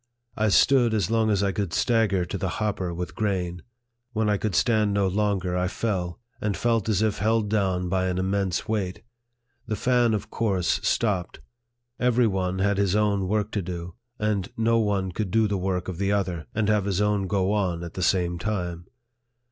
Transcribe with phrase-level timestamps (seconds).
[0.35, 3.61] I stood as long as I could stagger to the hopper with grain.
[4.13, 8.07] When I could stand no longer, I fell, and felt as if held down by
[8.07, 9.03] an immense weight.
[9.67, 11.39] The fan of course stopped;
[11.99, 15.87] every one had his own work to do; and no one could do the work
[15.87, 18.87] of the other, and have his own go on at the same time.